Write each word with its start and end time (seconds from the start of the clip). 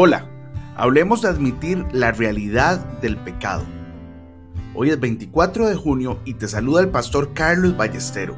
Hola, 0.00 0.26
hablemos 0.76 1.22
de 1.22 1.28
admitir 1.28 1.84
la 1.90 2.12
realidad 2.12 2.78
del 3.00 3.16
pecado. 3.16 3.64
Hoy 4.72 4.90
es 4.90 5.00
24 5.00 5.66
de 5.66 5.74
junio 5.74 6.20
y 6.24 6.34
te 6.34 6.46
saluda 6.46 6.82
el 6.82 6.90
pastor 6.90 7.34
Carlos 7.34 7.76
Ballestero. 7.76 8.36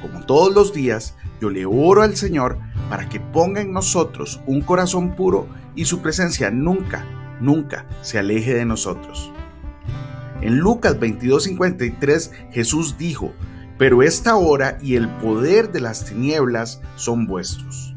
Como 0.00 0.24
todos 0.24 0.54
los 0.54 0.72
días, 0.72 1.16
yo 1.40 1.50
le 1.50 1.66
oro 1.66 2.02
al 2.02 2.14
Señor 2.14 2.60
para 2.88 3.08
que 3.08 3.18
ponga 3.18 3.60
en 3.60 3.72
nosotros 3.72 4.40
un 4.46 4.60
corazón 4.60 5.16
puro 5.16 5.48
y 5.74 5.86
su 5.86 6.02
presencia 6.02 6.52
nunca, 6.52 7.04
nunca 7.40 7.84
se 8.02 8.20
aleje 8.20 8.54
de 8.54 8.64
nosotros. 8.64 9.32
En 10.40 10.58
Lucas 10.58 11.00
22:53 11.00 12.30
Jesús 12.52 12.96
dijo, 12.96 13.32
pero 13.76 14.04
esta 14.04 14.36
hora 14.36 14.78
y 14.80 14.94
el 14.94 15.08
poder 15.08 15.72
de 15.72 15.80
las 15.80 16.04
tinieblas 16.04 16.80
son 16.94 17.26
vuestros. 17.26 17.92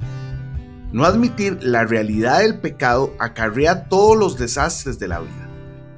No 0.95 1.03
admitir 1.03 1.57
la 1.61 1.83
realidad 1.83 2.39
del 2.39 2.57
pecado 2.57 3.13
acarrea 3.19 3.89
todos 3.89 4.17
los 4.17 4.37
desastres 4.37 4.97
de 4.97 5.09
la 5.09 5.19
vida. 5.19 5.49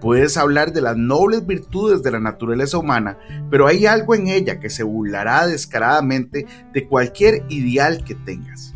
Puedes 0.02 0.38
hablar 0.38 0.74
de 0.74 0.82
las 0.82 0.98
nobles 0.98 1.46
virtudes 1.46 2.02
de 2.02 2.10
la 2.10 2.20
naturaleza 2.20 2.80
humana, 2.80 3.20
pero 3.52 3.68
hay 3.68 3.86
algo 3.86 4.16
en 4.16 4.28
ella 4.28 4.60
que 4.60 4.72
se 4.72 4.82
burlará 4.82 5.46
descaradamente 5.46 6.48
de 6.74 6.88
cualquier 6.88 7.44
ideal 7.48 8.04
que 8.04 8.16
tengas. 8.16 8.74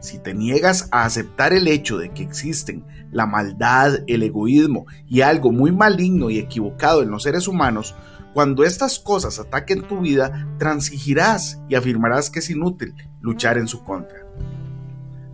Si 0.00 0.18
te 0.18 0.32
niegas 0.32 0.88
a 0.90 1.04
aceptar 1.04 1.52
el 1.52 1.68
hecho 1.68 1.98
de 1.98 2.14
que 2.14 2.22
existen 2.22 2.86
la 3.12 3.26
maldad, 3.26 3.98
el 4.06 4.22
egoísmo 4.22 4.86
y 5.06 5.20
algo 5.20 5.52
muy 5.52 5.70
maligno 5.70 6.30
y 6.30 6.38
equivocado 6.38 7.02
en 7.02 7.10
los 7.10 7.24
seres 7.24 7.46
humanos, 7.46 7.94
cuando 8.32 8.64
estas 8.64 8.98
cosas 8.98 9.38
ataquen 9.38 9.82
tu 9.82 10.00
vida, 10.00 10.48
transigirás 10.58 11.60
y 11.68 11.74
afirmarás 11.74 12.30
que 12.30 12.38
es 12.38 12.48
inútil 12.48 12.94
luchar 13.20 13.58
en 13.58 13.68
su 13.68 13.84
contra. 13.84 14.27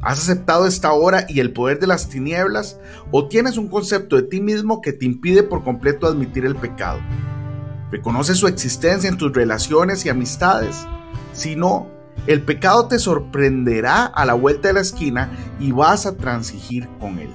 ¿Has 0.05 0.19
aceptado 0.19 0.67
esta 0.67 0.93
hora 0.93 1.25
y 1.31 1.41
el 1.41 1.55
poder 1.55 1.81
de 1.81 1.87
las 1.87 2.11
tinieblas? 2.11 2.79
¿O 3.11 3.27
tienes 3.27 3.57
un 3.57 3.69
concepto 3.69 4.17
de 4.17 4.23
ti 4.23 4.43
mismo 4.43 4.83
que 4.83 4.93
te 4.93 5.07
impide 5.07 5.43
por 5.43 5.65
completo 5.65 6.07
admitir 6.07 6.45
el 6.45 6.57
pecado? 6.57 7.01
¿Reconoces 7.91 8.37
su 8.37 8.47
existencia 8.47 9.09
en 9.09 9.17
tus 9.17 9.33
relaciones 9.33 10.05
y 10.05 10.11
amistades? 10.11 10.87
Si 11.33 11.57
no, 11.57 11.89
el 12.27 12.43
pecado 12.43 12.87
te 12.87 12.99
sorprenderá 12.99 14.05
a 14.05 14.27
la 14.27 14.35
vuelta 14.35 14.69
de 14.69 14.75
la 14.75 14.83
esquina 14.83 15.31
y 15.59 15.73
vas 15.73 16.05
a 16.05 16.19
transigir 16.19 16.87
con 17.01 17.19
él. 17.19 17.31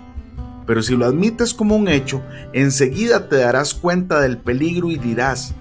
Pero 0.67 0.83
si 0.83 0.95
lo 0.95 1.07
admites 1.07 1.55
como 1.55 1.75
un 1.75 1.87
hecho, 1.87 2.21
enseguida 2.53 3.29
te 3.29 3.37
darás 3.37 3.73
cuenta 3.73 4.19
del 4.19 4.37
peligro 4.37 4.91
y 4.91 4.97
dirás, 4.97 5.55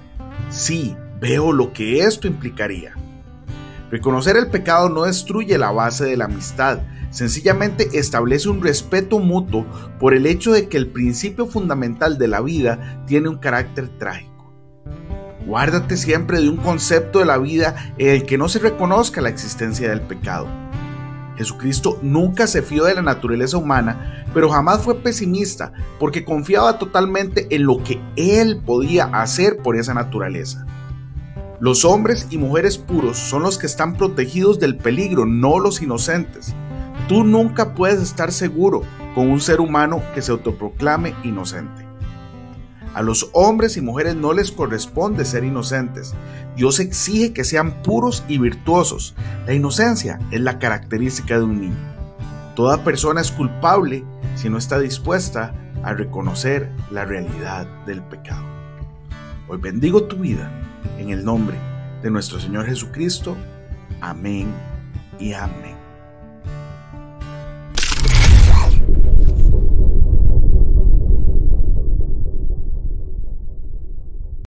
sí, 0.50 0.94
veo 1.22 1.52
lo 1.52 1.72
que 1.72 2.00
esto 2.00 2.26
implicaría. 2.26 2.94
Reconocer 3.90 4.36
el 4.36 4.48
pecado 4.48 4.88
no 4.88 5.04
destruye 5.04 5.56
la 5.58 5.70
base 5.70 6.04
de 6.04 6.16
la 6.16 6.26
amistad, 6.26 6.80
Sencillamente 7.10 7.88
establece 7.94 8.50
un 8.50 8.62
respeto 8.62 9.18
mutuo 9.18 9.64
por 9.98 10.14
el 10.14 10.26
hecho 10.26 10.52
de 10.52 10.68
que 10.68 10.76
el 10.76 10.88
principio 10.88 11.46
fundamental 11.46 12.18
de 12.18 12.28
la 12.28 12.40
vida 12.42 13.02
tiene 13.06 13.28
un 13.28 13.38
carácter 13.38 13.88
trágico. 13.98 14.52
Guárdate 15.46 15.96
siempre 15.96 16.40
de 16.40 16.50
un 16.50 16.58
concepto 16.58 17.20
de 17.20 17.24
la 17.24 17.38
vida 17.38 17.94
en 17.96 18.08
el 18.08 18.26
que 18.26 18.36
no 18.36 18.48
se 18.48 18.58
reconozca 18.58 19.22
la 19.22 19.30
existencia 19.30 19.88
del 19.88 20.02
pecado. 20.02 20.46
Jesucristo 21.36 21.98
nunca 22.02 22.46
se 22.46 22.62
fió 22.62 22.84
de 22.84 22.94
la 22.94 23.02
naturaleza 23.02 23.56
humana, 23.56 24.26
pero 24.34 24.50
jamás 24.50 24.82
fue 24.82 24.96
pesimista 24.96 25.72
porque 25.98 26.24
confiaba 26.24 26.78
totalmente 26.78 27.46
en 27.54 27.64
lo 27.64 27.82
que 27.82 28.02
Él 28.16 28.60
podía 28.66 29.04
hacer 29.04 29.58
por 29.58 29.76
esa 29.76 29.94
naturaleza. 29.94 30.66
Los 31.60 31.84
hombres 31.84 32.28
y 32.30 32.38
mujeres 32.38 32.78
puros 32.78 33.18
son 33.18 33.42
los 33.42 33.58
que 33.58 33.66
están 33.66 33.96
protegidos 33.96 34.60
del 34.60 34.76
peligro, 34.76 35.26
no 35.26 35.58
los 35.58 35.82
inocentes. 35.82 36.54
Tú 37.08 37.24
nunca 37.24 37.74
puedes 37.74 38.00
estar 38.00 38.30
seguro 38.30 38.82
con 39.16 39.28
un 39.28 39.40
ser 39.40 39.60
humano 39.60 40.00
que 40.14 40.22
se 40.22 40.30
autoproclame 40.30 41.16
inocente. 41.24 41.84
A 42.94 43.02
los 43.02 43.30
hombres 43.32 43.76
y 43.76 43.80
mujeres 43.80 44.14
no 44.14 44.32
les 44.34 44.52
corresponde 44.52 45.24
ser 45.24 45.42
inocentes. 45.42 46.14
Dios 46.54 46.78
exige 46.78 47.32
que 47.32 47.42
sean 47.42 47.82
puros 47.82 48.22
y 48.28 48.38
virtuosos. 48.38 49.16
La 49.44 49.52
inocencia 49.52 50.20
es 50.30 50.40
la 50.40 50.60
característica 50.60 51.38
de 51.38 51.44
un 51.44 51.60
niño. 51.60 51.96
Toda 52.54 52.84
persona 52.84 53.20
es 53.20 53.32
culpable 53.32 54.04
si 54.36 54.48
no 54.48 54.58
está 54.58 54.78
dispuesta 54.78 55.54
a 55.82 55.92
reconocer 55.92 56.70
la 56.92 57.04
realidad 57.04 57.66
del 57.84 58.00
pecado. 58.00 58.46
Hoy 59.48 59.58
bendigo 59.58 60.04
tu 60.04 60.18
vida 60.18 60.67
en 60.98 61.10
el 61.10 61.24
nombre 61.24 61.56
de 62.02 62.10
nuestro 62.10 62.40
Señor 62.40 62.66
Jesucristo. 62.66 63.36
Amén 64.00 64.52
y 65.18 65.32
amén. 65.32 65.87